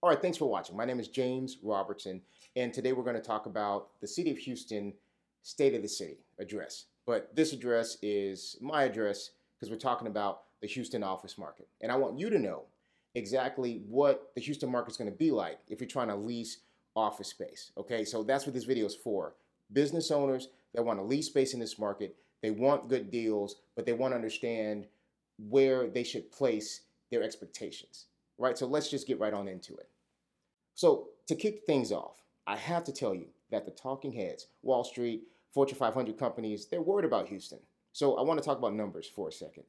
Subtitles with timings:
[0.00, 0.76] All right, thanks for watching.
[0.76, 2.20] My name is James Robertson,
[2.54, 4.92] and today we're going to talk about the City of Houston
[5.42, 6.84] State of the City address.
[7.04, 11.66] But this address is my address because we're talking about the Houston office market.
[11.80, 12.66] And I want you to know
[13.16, 16.58] exactly what the Houston market is going to be like if you're trying to lease
[16.94, 17.72] office space.
[17.76, 19.34] Okay, so that's what this video is for.
[19.72, 23.84] Business owners that want to lease space in this market, they want good deals, but
[23.84, 24.86] they want to understand
[25.48, 28.04] where they should place their expectations
[28.38, 28.56] right?
[28.56, 29.88] So let's just get right on into it.
[30.74, 34.84] So to kick things off, I have to tell you that the talking heads, Wall
[34.84, 37.58] Street, Fortune 500 companies, they're worried about Houston.
[37.92, 39.64] So I want to talk about numbers for a second.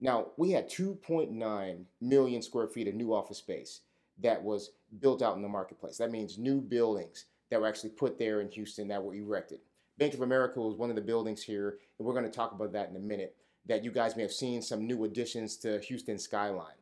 [0.00, 3.80] Now, we had 2.9 million square feet of new office space
[4.22, 5.98] that was built out in the marketplace.
[5.98, 9.60] That means new buildings that were actually put there in Houston that were erected.
[9.98, 12.72] Bank of America was one of the buildings here, and we're going to talk about
[12.72, 13.36] that in a minute.
[13.66, 16.76] That you guys may have seen some new additions to Houston skyline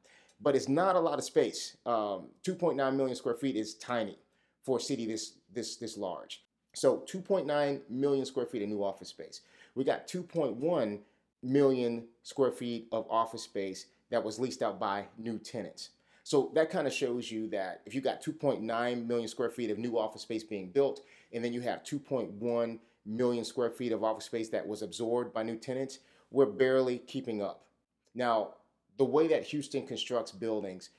[0.44, 1.76] but it's not a lot of space.
[1.86, 4.18] Um, 2.9 million square feet is tiny
[4.62, 6.44] for a city this this this large.
[6.74, 9.41] So 2.9 million square feet of new office space.
[9.74, 11.00] We got 2.1
[11.42, 15.91] million square feet of office space that was leased out by new tenants.
[16.24, 19.78] So that kind of shows you that if you got 2.9 million square feet of
[19.78, 24.24] new office space being built, and then you have 2.1 million square feet of office
[24.24, 27.66] space that was absorbed by new tenants, we're barely keeping up.
[28.14, 28.54] Now,
[28.97, 30.91] the way that Houston constructs buildings,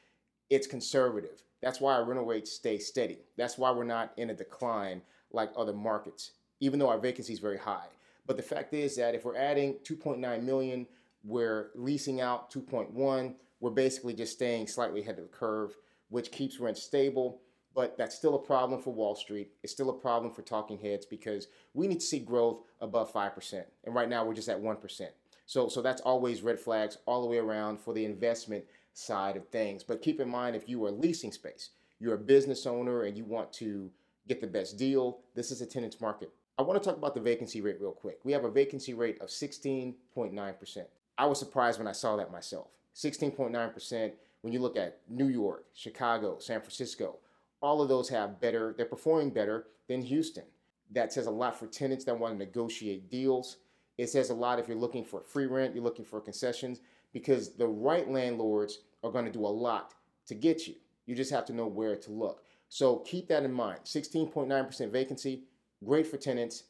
[0.50, 1.44] it's conservative.
[1.62, 3.20] That's why our rental rates stay steady.
[3.38, 5.02] That's why we're not in a decline
[5.32, 7.88] like other markets, even though our vacancy is very high.
[8.28, 10.88] But the fact is that if we're adding 2.9 million,
[11.24, 15.76] we're leasing out 2.1, we're basically just staying slightly ahead of the curve,
[16.10, 17.42] which keeps rent stable.
[17.74, 19.52] But that's still a problem for Wall Street.
[19.62, 23.64] It's still a problem for talking heads because we need to see growth above 5%.
[23.84, 25.08] And right now we're just at 1%.
[25.46, 29.48] So, so that's always red flags all the way around for the investment side of
[29.50, 29.84] things.
[29.84, 33.24] But keep in mind, if you are leasing space, you're a business owner and you
[33.24, 33.92] want to
[34.28, 36.32] get the best deal, this is a tenant's market.
[36.58, 38.20] I want to talk about the vacancy rate real quick.
[38.24, 40.86] We have a vacancy rate of 16.9%.
[41.18, 42.68] I was surprised when I saw that myself.
[42.96, 44.12] 16.9%
[44.42, 47.18] when you look at New York, Chicago, San Francisco,
[47.62, 50.44] all of those have better, they're performing better than Houston.
[50.92, 53.58] That says a lot for tenants that want to negotiate deals.
[53.98, 56.82] It says a lot if you're looking for free rent, you're looking for concessions,
[57.14, 59.94] because the right landlords are going to do a lot
[60.28, 60.76] to get you.
[61.06, 62.44] You just have to know where to look.
[62.68, 63.80] So keep that in mind.
[63.86, 65.44] 16.9% vacancy,
[65.84, 66.64] great for tenants,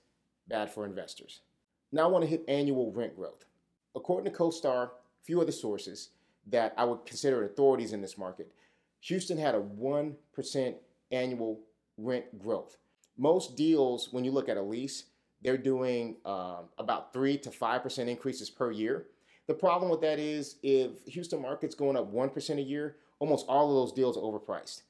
[0.47, 1.39] bad for investors.
[1.91, 3.45] Now I want to hit annual rent growth.
[3.95, 4.89] According to CoStar, a
[5.23, 6.09] few other sources
[6.47, 8.51] that I would consider authorities in this market,
[9.01, 10.75] Houston had a 1%
[11.11, 11.59] annual
[11.97, 12.77] rent growth.
[13.17, 15.05] Most deals, when you look at a lease,
[15.45, 19.05] they're doing um, about three to five percent increases per year.
[19.47, 23.45] The problem with that is if Houston market's going up one percent a year, almost
[23.47, 24.81] all of those deals are overpriced.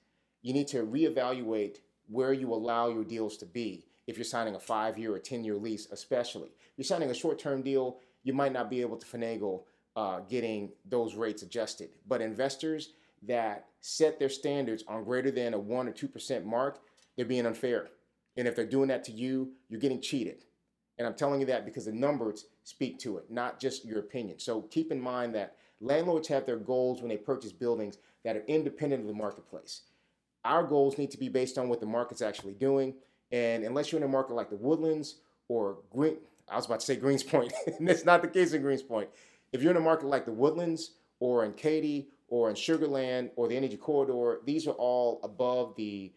[0.42, 3.86] You need to reevaluate where you allow your deals to be.
[4.08, 7.98] If you're signing a five-year or ten-year lease, especially, if you're signing a short-term deal,
[8.24, 9.64] you might not be able to finagle
[9.96, 11.90] uh, getting those rates adjusted.
[12.08, 16.80] But investors that set their standards on greater than a one or two percent mark,
[17.16, 17.90] they're being unfair.
[18.38, 20.44] And if they're doing that to you, you're getting cheated.
[20.98, 24.40] And I'm telling you that because the numbers speak to it, not just your opinion.
[24.40, 28.44] So keep in mind that landlords have their goals when they purchase buildings that are
[28.48, 29.82] independent of the marketplace.
[30.44, 32.96] Our goals need to be based on what the market's actually doing.
[33.32, 35.16] And unless you're in a market like the Woodlands
[35.48, 36.18] or Green,
[36.50, 39.08] I was about to say Greenspoint, and that's not the case in Greenspoint.
[39.52, 43.48] If you're in a market like the Woodlands or in Katy or in Sugarland or
[43.48, 46.12] the Energy Corridor, these are all above the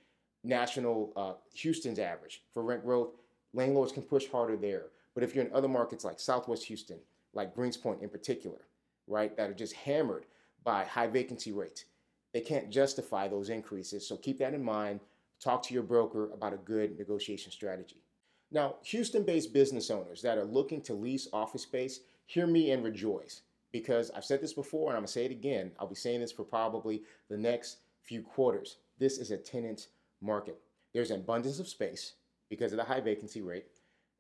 [0.49, 3.11] national uh, Houston's average for rent growth.
[3.53, 4.87] Landlords can push harder there.
[5.15, 6.99] But if you're in other markets like Southwest Houston,
[7.35, 8.67] like Greenspoint in particular,
[9.07, 10.27] right, that are just hammered
[10.65, 11.85] by high vacancy rates,
[12.33, 14.07] they can't justify those increases.
[14.07, 15.01] So keep that in mind.
[15.41, 18.03] Talk to your broker about a good negotiation strategy.
[18.51, 22.83] Now, Houston based business owners that are looking to lease office space, hear me and
[22.83, 23.43] rejoice
[23.73, 25.73] because I've said this before and I'm to say it again.
[25.79, 28.79] I'll be saying this for probably the next few quarters.
[28.99, 29.89] This is a tenant
[30.21, 30.59] market.
[30.93, 32.15] There's an abundance of space
[32.49, 33.67] because of the high vacancy rate.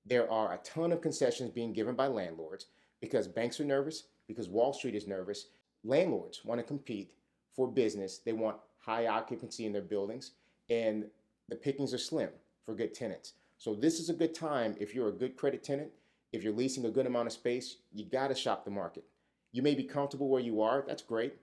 [0.04, 2.66] There are a ton of concessions being given by landlords
[3.00, 5.46] because banks are nervous, because Wall Street is nervous.
[5.84, 7.12] Landlords want to compete
[7.54, 8.18] for business.
[8.18, 10.32] They want high occupancy in their buildings,
[10.70, 11.04] and
[11.48, 12.30] the pickings are slim
[12.64, 13.34] for good tenants.
[13.56, 15.90] So this is a good time if you're a good credit tenant,
[16.32, 19.04] if you're leasing a good amount of space, you got to shop the market.
[19.52, 21.34] You may be comfortable where you are, that's great,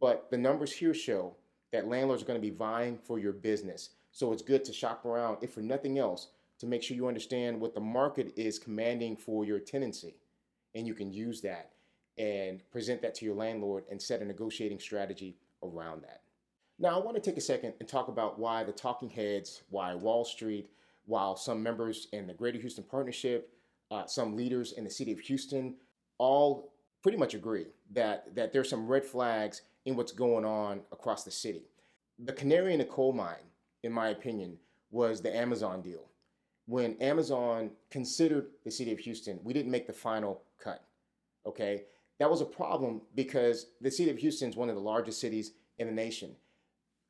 [0.00, 1.34] but the numbers here show
[1.72, 3.90] that landlords are going to be vying for your business.
[4.12, 6.28] So it's good to shop around, if for nothing else,
[6.58, 10.16] to make sure you understand what the market is commanding for your tenancy.
[10.74, 11.72] And you can use that
[12.18, 16.20] and present that to your landlord and set a negotiating strategy around that.
[16.78, 19.94] Now, I want to take a second and talk about why the talking heads, why
[19.94, 20.70] Wall Street,
[21.06, 23.52] while some members in the Greater Houston Partnership,
[23.90, 25.76] uh, some leaders in the city of Houston,
[26.18, 26.72] all
[27.02, 31.30] pretty much agree that, that there's some red flags in what's going on across the
[31.30, 31.64] city.
[32.18, 33.36] The canary in the coal mine,
[33.82, 34.56] in my opinion,
[34.90, 36.04] was the Amazon deal.
[36.66, 40.84] When Amazon considered the city of Houston, we didn't make the final cut.
[41.46, 41.84] Okay,
[42.18, 45.52] that was a problem because the city of Houston is one of the largest cities
[45.78, 46.36] in the nation.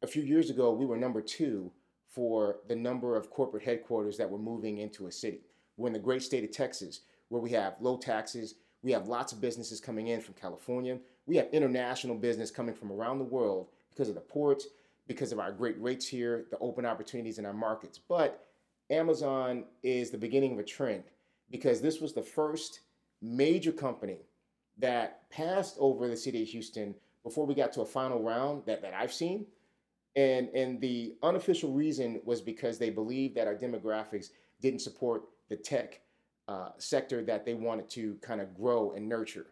[0.03, 1.71] A few years ago, we were number two
[2.09, 5.41] for the number of corporate headquarters that were moving into a city.
[5.77, 9.33] We're in the great state of Texas, where we have low taxes, we have lots
[9.33, 13.69] of businesses coming in from California, we have international business coming from around the world
[13.91, 14.67] because of the ports,
[15.07, 17.99] because of our great rates here, the open opportunities in our markets.
[17.99, 18.47] But
[18.91, 21.05] Amazon is the beginning of a trend
[21.51, 22.81] because this was the first
[23.21, 24.19] major company
[24.79, 28.83] that passed over the city of Houston before we got to a final round that,
[28.83, 29.47] that I've seen.
[30.17, 35.57] And, and the unofficial reason was because they believed that our demographics didn't support the
[35.57, 36.01] tech
[36.49, 39.47] uh, sector that they wanted to kind of grow and nurture.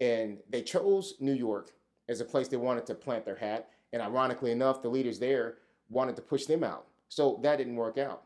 [0.00, 1.72] And they chose New York
[2.08, 3.68] as a place they wanted to plant their hat.
[3.92, 5.56] And ironically enough, the leaders there
[5.88, 6.86] wanted to push them out.
[7.08, 8.22] So that didn't work out.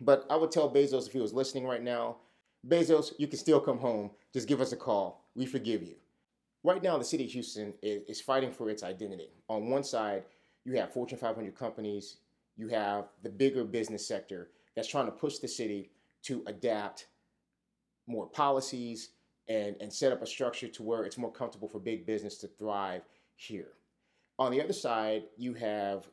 [0.00, 2.16] But I would tell Bezos if he was listening right now,
[2.66, 4.10] Bezos, you can still come home.
[4.32, 5.24] Just give us a call.
[5.34, 5.96] We forgive you.
[6.62, 9.28] Right now, the city of Houston is, fighting for its identity.
[9.48, 10.24] On one side,
[10.64, 12.16] you have Fortune 500 companies,
[12.56, 15.90] you have the bigger business sector that's trying to push the city
[16.22, 17.08] to adapt
[18.06, 19.10] more policies
[19.48, 22.46] and, and set up a structure to where it's more comfortable for big business to
[22.46, 23.02] thrive
[23.36, 23.72] here.
[24.38, 26.08] On the other side, you have,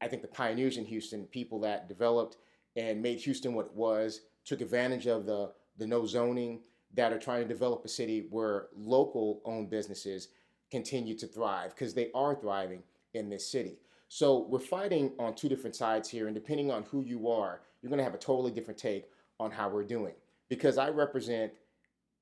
[0.00, 2.36] I think, the pioneers in Houston, people that developed
[2.76, 6.60] and made Houston what it was, took advantage of the the no zoning
[6.94, 10.28] that are trying to develop a city where local owned businesses
[10.70, 12.82] continue to thrive because they are thriving
[13.14, 13.78] in this city.
[14.08, 17.88] So we're fighting on two different sides here, and depending on who you are, you're
[17.88, 19.06] going to have a totally different take
[19.40, 20.12] on how we're doing.
[20.48, 21.52] Because I represent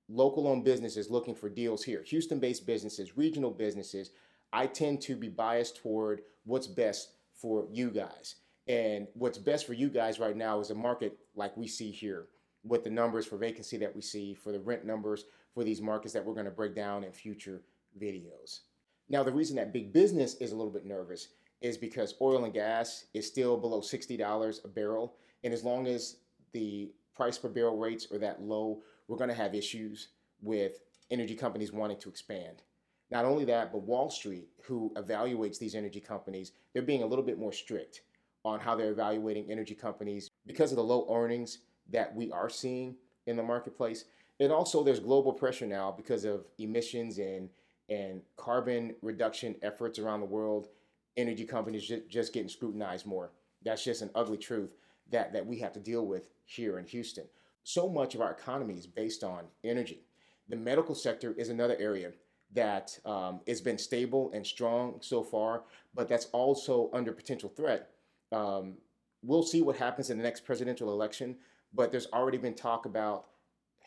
[0.08, 4.10] local owned businesses looking for deals here, Houston based businesses, regional businesses.
[4.52, 8.36] I tend to be biased toward what's best for you guys.
[8.68, 12.26] And what's best for you guys right now is a market like we see here
[12.62, 15.24] with the numbers for vacancy that we see, for the rent numbers
[15.54, 17.62] for these markets that we're going to break down in future
[18.00, 18.60] videos.
[19.08, 21.28] Now, the reason that big business is a little bit nervous
[21.60, 25.16] is because oil and gas is still below $60 a barrel.
[25.42, 26.16] And as long as
[26.52, 30.08] the price per barrel rates are that low, we're going to have issues
[30.40, 30.80] with
[31.10, 32.62] energy companies wanting to expand.
[33.10, 37.24] Not only that, but Wall Street, who evaluates these energy companies, they're being a little
[37.24, 38.02] bit more strict
[38.44, 41.58] on how they're evaluating energy companies because of the low earnings
[41.90, 42.94] that we are seeing
[43.26, 44.04] in the marketplace.
[44.38, 47.48] And also, there's global pressure now because of emissions and
[47.88, 50.68] and carbon reduction efforts around the world.
[51.16, 53.32] Energy companies just, just getting scrutinized more.
[53.64, 54.76] That's just an ugly truth
[55.10, 57.24] that that we have to deal with here in Houston.
[57.64, 60.04] So much of our economy is based on energy.
[60.48, 62.12] The medical sector is another area
[62.54, 65.62] that um, has been stable and strong so far,
[65.94, 67.90] but that's also under potential threat.
[68.32, 68.74] Um,
[69.22, 71.36] we'll see what happens in the next presidential election
[71.72, 73.26] but there's already been talk about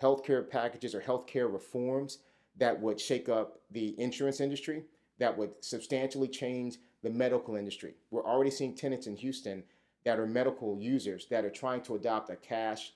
[0.01, 2.19] healthcare packages or healthcare reforms
[2.57, 4.83] that would shake up the insurance industry,
[5.19, 7.93] that would substantially change the medical industry.
[8.11, 9.63] We're already seeing tenants in Houston
[10.05, 12.93] that are medical users that are trying to adopt a cash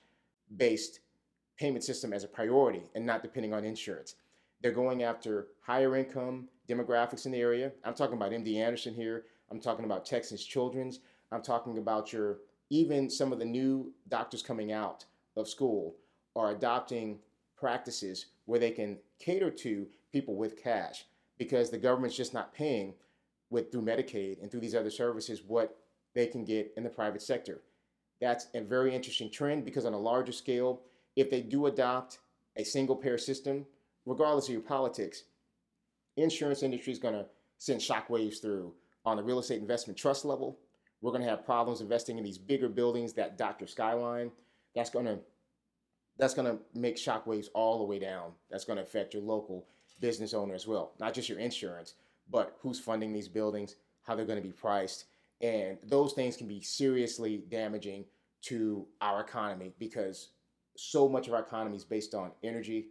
[0.56, 1.00] based
[1.58, 4.14] payment system as a priority and not depending on insurance.
[4.60, 7.72] They're going after higher income demographics in the area.
[7.84, 9.24] I'm talking about MD Anderson here.
[9.50, 11.00] I'm talking about Texas Children's.
[11.32, 12.38] I'm talking about your
[12.70, 15.04] even some of the new doctors coming out
[15.36, 15.96] of school
[16.36, 17.18] are adopting
[17.56, 21.06] practices where they can cater to people with cash
[21.38, 22.94] because the government's just not paying
[23.50, 25.78] with through Medicaid and through these other services what
[26.14, 27.62] they can get in the private sector.
[28.20, 30.82] That's a very interesting trend because on a larger scale,
[31.16, 32.18] if they do adopt
[32.56, 33.64] a single payer system,
[34.08, 35.24] regardless of your politics,
[36.16, 37.26] insurance industry is going to
[37.58, 38.72] send shockwaves through
[39.04, 40.58] on the real estate investment trust level,
[41.00, 43.66] we're going to have problems investing in these bigger buildings that Dr.
[43.66, 44.30] Skyline.
[44.74, 45.18] That's going to
[46.18, 48.32] that's going to make shockwaves all the way down.
[48.50, 49.66] That's going to affect your local
[50.00, 51.94] business owner as well, not just your insurance,
[52.28, 55.04] but who's funding these buildings, how they're going to be priced,
[55.40, 58.04] and those things can be seriously damaging
[58.42, 60.30] to our economy because
[60.76, 62.88] so much of our economy is based on energy,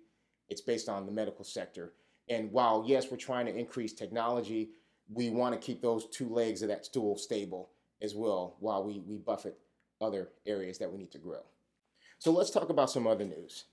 [0.49, 1.93] it's based on the medical sector.
[2.29, 4.71] And while yes, we're trying to increase technology,
[5.09, 7.69] we want to keep those two legs of that stool stable
[8.01, 9.55] as well while we, we buffet
[10.01, 11.41] other areas that we need to grow.
[12.19, 13.65] So let's talk about some other news.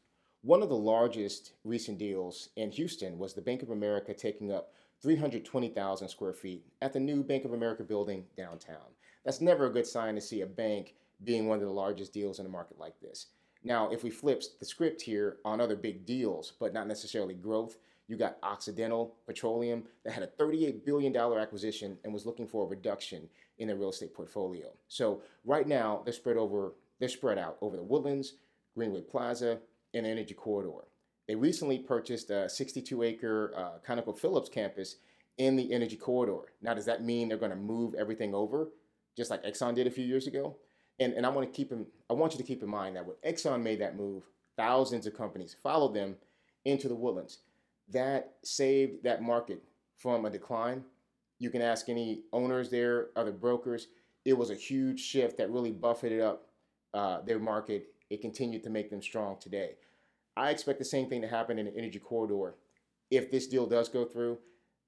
[0.42, 4.72] One of the largest recent deals in Houston was the Bank of America taking up
[5.02, 8.92] 320,000 square feet at the new Bank of America building downtown.
[9.24, 12.38] That's never a good sign to see a bank being one of the largest deals
[12.38, 13.26] in a market like this.
[13.64, 17.78] Now, if we flip the script here on other big deals, but not necessarily growth,
[18.06, 22.68] you got Occidental Petroleum that had a $38 billion acquisition and was looking for a
[22.68, 23.28] reduction
[23.58, 24.66] in their real estate portfolio.
[24.88, 28.34] So right now they're spread over they're spread out over the Woodlands,
[28.74, 29.58] Greenway Plaza,
[29.94, 30.84] and Energy Corridor.
[31.26, 34.96] They recently purchased a 62-acre uh, ConocoPhillips campus
[35.38, 36.52] in the Energy Corridor.
[36.62, 38.68] Now, does that mean they're going to move everything over,
[39.16, 40.56] just like Exxon did a few years ago?
[41.00, 43.06] And, and I want to keep in, I want you to keep in mind that
[43.06, 44.22] when Exxon made that move,
[44.56, 46.16] thousands of companies followed them
[46.64, 47.38] into the woodlands.
[47.90, 49.62] That saved that market
[49.98, 50.84] from a decline.
[51.38, 53.88] You can ask any owners there, other brokers.
[54.24, 56.46] It was a huge shift that really buffeted up
[56.94, 57.88] uh, their market.
[58.08, 59.72] It continued to make them strong today.
[60.36, 62.54] I expect the same thing to happen in the energy corridor
[63.10, 64.38] if this deal does go through.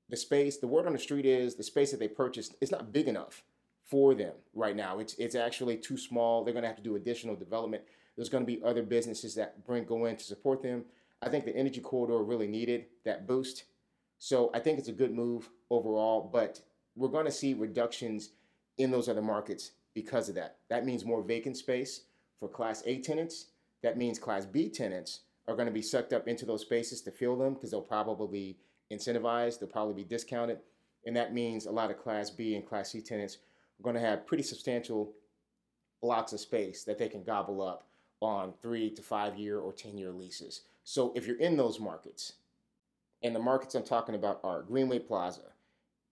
[0.08, 2.92] The space, the word on the street is the space that they purchased is not
[2.92, 3.42] big enough
[3.86, 4.98] for them right now.
[4.98, 6.44] It's it's actually too small.
[6.44, 7.84] They're going to have to do additional development.
[8.16, 10.84] There's going to be other businesses that bring go in to support them.
[11.22, 13.64] I think the energy corridor really needed that boost.
[14.18, 16.60] So I think it's a good move overall, but
[16.94, 18.30] we're going to see reductions
[18.78, 20.56] in those other markets because of that.
[20.68, 22.02] That means more vacant space
[22.40, 23.46] for class A tenants.
[23.82, 27.10] That means class B tenants are going to be sucked up into those spaces to
[27.10, 30.58] fill them because they'll probably be incentivized, they'll probably be discounted.
[31.04, 33.38] And that means a lot of class B and class C tenants
[33.82, 35.12] going to have pretty substantial
[36.02, 37.86] blocks of space that they can gobble up
[38.20, 40.62] on three to five year or 10 year leases.
[40.84, 42.34] So if you're in those markets,
[43.22, 45.52] and the markets I'm talking about are Greenway Plaza,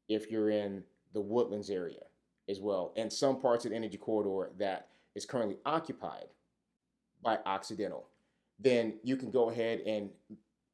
[0.09, 2.03] if you're in the Woodlands area
[2.49, 6.27] as well, and some parts of the energy corridor that is currently occupied
[7.23, 8.07] by Occidental,
[8.59, 10.11] then you can go ahead and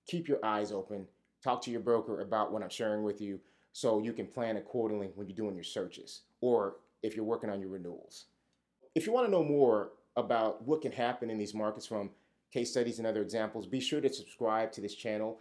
[0.06, 1.06] keep your eyes open,
[1.42, 3.40] talk to your broker about what I'm sharing with you
[3.73, 7.61] so you can plan accordingly when you're doing your searches or if you're working on
[7.61, 8.27] your renewals.
[8.95, 12.11] If you want to know more about what can happen in these markets from
[12.53, 15.39] case studies and other examples, be sure to subscribe to this channel.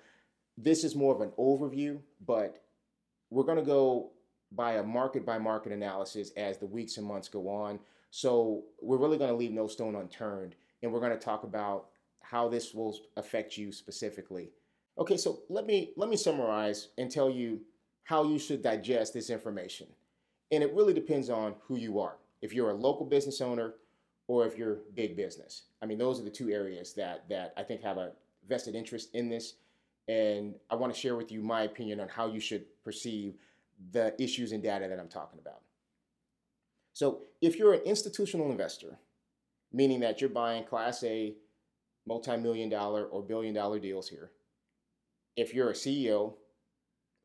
[0.57, 2.62] This is more of an overview, but
[3.29, 4.12] we're going to go
[4.51, 7.79] by a market by market analysis as the weeks and months go on.
[8.12, 11.88] So we're really going to leave no stone unturned, and we're going to talk about
[12.21, 14.50] how this will affect you specifically.
[14.98, 17.62] Okay, so let me let me summarize and tell you
[18.09, 19.85] how you should digest this information.
[20.51, 22.15] And it really depends on who you are.
[22.41, 23.75] If you're a local business owner
[24.27, 25.65] or if you're big business.
[25.79, 28.13] I mean, those are the two areas that that I think have a
[28.47, 29.57] vested interest in this.
[30.07, 33.35] And I want to share with you my opinion on how you should perceive
[33.91, 35.61] the issues and data that I'm talking about.
[36.93, 38.97] So, if you're an institutional investor,
[39.71, 41.35] meaning that you're buying class A
[42.07, 44.31] multi-million dollar or billion dollar deals here,
[45.35, 46.33] if you're a CEO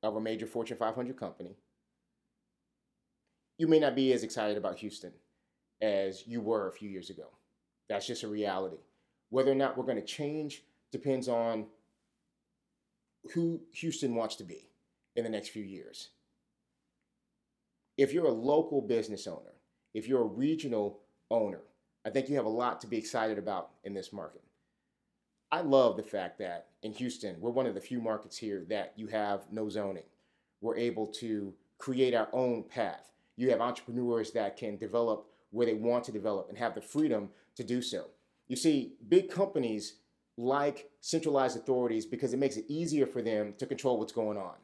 [0.04, 1.56] of a major Fortune 500 company,
[3.58, 5.12] you may not be as excited about Houston
[5.80, 7.28] as you were a few years ago.
[7.88, 8.78] That's just a reality.
[9.30, 11.66] Whether or not we're going to change depends on
[13.32, 14.68] who Houston wants to be
[15.16, 16.11] in the next few years.
[17.96, 19.54] If you're a local business owner,
[19.94, 21.62] if you're a regional owner,
[22.04, 24.42] I think you have a lot to be excited about in this market.
[25.54, 28.92] I love the fact that in Houston, we're one of the few markets here that
[28.96, 30.02] you have no zoning.
[30.61, 33.12] We're able to create our own path.
[33.37, 37.28] You have entrepreneurs that can develop where they want to develop and have the freedom
[37.54, 38.06] to do so.
[38.49, 39.99] You see, big companies
[40.37, 44.56] like centralized authorities because it makes it easier for them to control what's going on.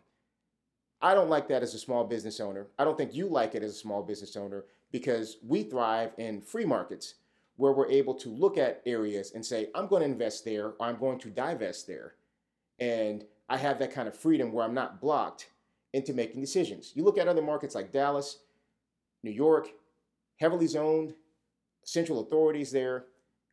[1.01, 2.67] I don't like that as a small business owner.
[2.81, 6.41] I don't think you like it as a small business owner because we thrive in
[6.41, 7.15] free markets
[7.61, 10.83] where we're able to look at areas and say, I'm going to invest there or
[10.83, 12.15] I'm going to divest there.
[12.79, 15.51] And I have that kind of freedom where I'm not blocked
[15.93, 16.93] into making decisions.
[16.95, 18.39] You look at other markets like Dallas,
[19.23, 19.69] New York,
[20.39, 21.13] heavily zoned,
[21.85, 23.05] central authorities there.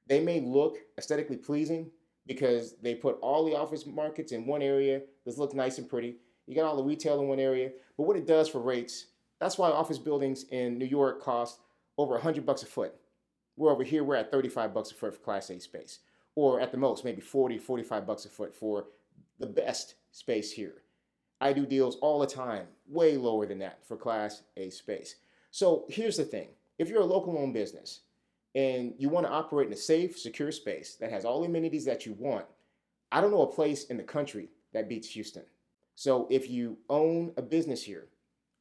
[0.08, 1.92] They may look aesthetically pleasing
[2.28, 5.02] because they put all the office markets in one area.
[5.26, 6.16] This looks nice and pretty.
[6.46, 7.72] You got all the retail in one area.
[7.98, 9.08] But what it does for rates,
[9.42, 11.60] that's why office buildings in New York cost
[11.98, 12.94] over 100 bucks a foot.
[13.58, 16.00] We're over here, we're at 35 bucks a foot for Class A space.
[16.36, 18.86] Or at the most, maybe 40, 45 bucks a foot for
[19.40, 20.84] the best space here.
[21.42, 25.16] I do deals all the time, way lower than that for Class A space.
[25.52, 28.02] So here's the thing if you're a local owned business
[28.56, 31.86] and you want to operate in a safe, secure space that has all the amenities
[31.86, 32.46] that you want,
[33.12, 35.44] I don't know a place in the country that beats Houston.
[35.96, 38.08] So if you own a business here,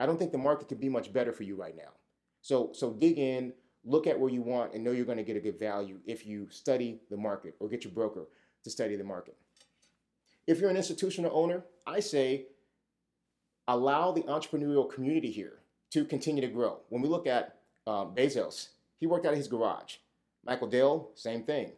[0.00, 1.92] I don't think the market could be much better for you right now.
[2.40, 3.52] So so dig in,
[3.86, 6.26] look at where you want and know you're going to get a good value if
[6.26, 8.26] you study the market or get your broker
[8.64, 9.36] to study the market.
[10.46, 12.46] If you're an institutional owner, I say
[13.68, 16.78] allow the entrepreneurial community here to continue to grow.
[16.88, 19.96] When we look at um, Bezos, he worked out of his garage.
[20.44, 21.72] Michael Dell, same thing.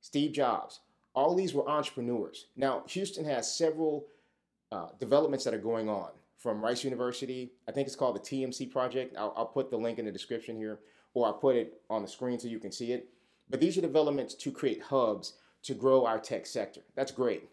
[0.00, 0.80] Steve Jobs,
[1.14, 2.46] all these were entrepreneurs.
[2.56, 4.06] Now, Houston has several
[4.72, 7.52] uh, developments that are going on from Rice University.
[7.68, 9.16] I think it's called the TMC project.
[9.16, 10.80] I'll, I'll put the link in the description here,
[11.14, 13.08] or I'll put it on the screen so you can see it.
[13.48, 16.80] But these are developments to create hubs to grow our tech sector.
[16.94, 17.48] That's great.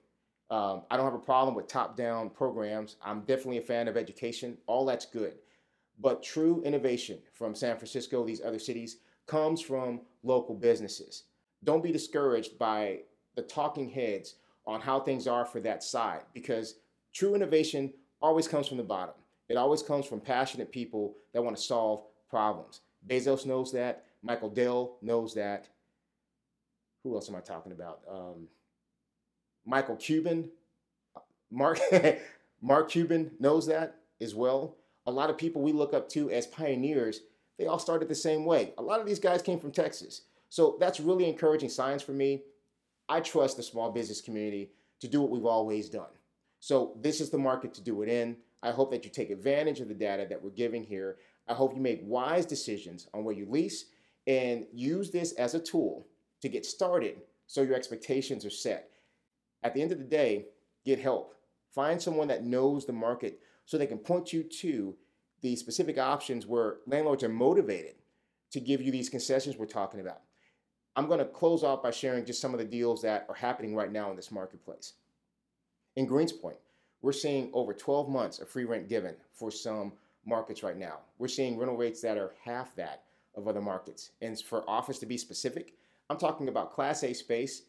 [0.50, 2.96] Um, I don't have a problem with top down programs.
[3.04, 4.58] I'm definitely a fan of education.
[4.68, 5.34] All that's good.
[6.00, 11.24] But true innovation from San Francisco, these other cities, comes from local businesses.
[11.64, 13.00] Don't be discouraged by
[13.36, 14.36] the talking heads
[14.66, 16.76] on how things are for that side because
[17.14, 19.16] true innovation always comes from the bottom.
[19.50, 22.82] It always comes from passionate people that want to solve problems.
[23.06, 24.06] Bezos knows that.
[24.24, 25.68] Michael Dell knows that.
[27.04, 28.02] Who else am I talking about?
[28.10, 28.48] Um,
[29.66, 30.50] Michael Cuban.
[31.50, 31.80] Mark,
[32.62, 34.76] Mark Cuban knows that as well.
[35.06, 37.22] A lot of people we look up to as pioneers,
[37.58, 38.74] they all started the same way.
[38.78, 40.24] A lot of these guys came from Texas.
[40.50, 42.44] So that's really encouraging signs for me.
[43.10, 46.10] I trust the small business community to do what we've always done.
[46.60, 48.38] So this is the market to do it in.
[48.64, 51.18] I hope that you take advantage of the data that we're giving here.
[51.48, 53.86] I hope you make wise decisions on where you lease
[54.26, 56.06] and use this as a tool
[56.42, 58.92] to get started so your expectations are set.
[59.64, 60.48] At the end of the day,
[60.86, 61.36] get help.
[61.74, 64.96] Find someone that knows the market so they can point you to
[65.42, 67.96] the specific options where landlords are motivated
[68.52, 70.22] to give you these concessions we're talking about.
[70.96, 73.76] I'm going to close off by sharing just some of the deals that are happening
[73.76, 74.94] right now in this marketplace.
[75.96, 76.58] In Greenspoint,
[77.02, 79.94] we're seeing over 12 months of free rent given for some
[80.28, 81.00] markets right now.
[81.18, 83.04] We're seeing rental rates that are half that
[83.36, 84.12] of other markets.
[84.22, 85.74] And for office to be specific,
[86.10, 87.64] I'm talking about Class A space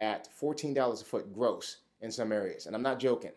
[0.00, 2.66] at $14 a foot gross in some areas.
[2.66, 3.32] And I'm not joking.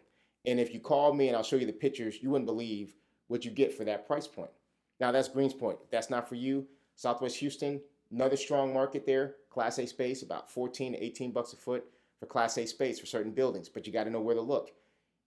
[0.45, 2.95] And if you call me and I'll show you the pictures, you wouldn't believe
[3.27, 4.51] what you get for that price point.
[4.99, 5.81] Now that's Greenspoint.
[5.83, 6.65] If that's not for you,
[6.95, 9.35] Southwest Houston, another strong market there.
[9.49, 11.85] Class A space, about 14 to 18 bucks a foot
[12.19, 14.71] for Class A space for certain buildings, but you got to know where to look.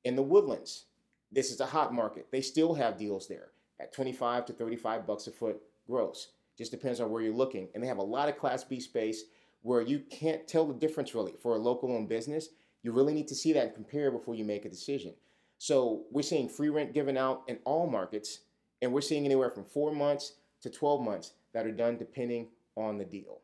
[0.05, 0.87] In the Woodlands,
[1.33, 2.29] this is a hot market.
[2.31, 3.49] They still have deals there
[3.81, 6.29] at 25 to 35 bucks a foot gross.
[6.57, 7.69] Just depends on where you're looking.
[7.75, 9.25] And they have a lot of Class B space
[9.63, 12.49] where you can't tell the difference really for a local owned business.
[12.83, 15.15] You really need to see that and compare before you make a decision.
[15.59, 18.41] So we're seeing free rent given out in all markets,
[18.81, 22.99] and we're seeing anywhere from four months to 12 months that are done depending on
[22.99, 23.41] the deal.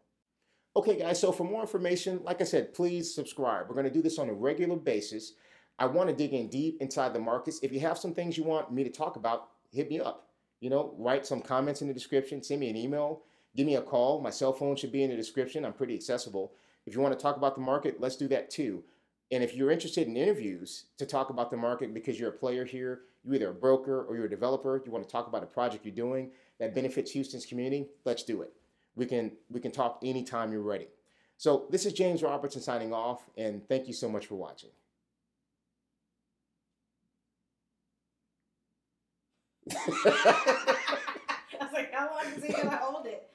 [0.74, 3.68] Okay, guys, so for more information, like I said, please subscribe.
[3.68, 5.34] We're going to do this on a regular basis.
[5.78, 7.60] I want to dig in deep inside the markets.
[7.62, 10.28] If you have some things you want me to talk about, hit me up.
[10.60, 13.22] You know, write some comments in the description, send me an email,
[13.56, 14.20] give me a call.
[14.20, 15.64] My cell phone should be in the description.
[15.64, 16.52] I'm pretty accessible.
[16.86, 18.84] If you want to talk about the market, let's do that too.
[19.32, 22.64] And if you're interested in interviews to talk about the market because you're a player
[22.64, 25.46] here, you're either a broker or you're a developer, you want to talk about a
[25.46, 26.30] project you're doing
[26.60, 28.52] that benefits Houston's community, let's do it.
[28.94, 30.88] We can we can talk anytime you're ready.
[31.38, 34.70] So this is James Robertson signing off, and thank you so much for watching.
[40.04, 43.28] I was like, how long is he gonna hold it?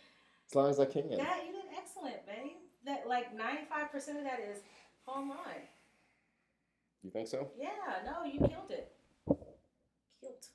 [0.50, 1.10] As long as I can.
[1.12, 2.52] Yeah, you did excellent, babe.
[2.86, 4.60] That like ninety five percent of that is
[5.06, 5.62] home run.
[7.04, 7.50] You think so?
[7.60, 7.70] Yeah,
[8.06, 8.92] no, you killed it.
[10.22, 10.46] Killed.